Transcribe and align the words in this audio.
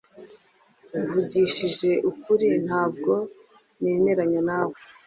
Mvugishije 1.01 1.89
ukuri 2.09 2.47
ntabwo 2.65 3.13
nemeranya 3.81 4.41
nawe 4.49 4.77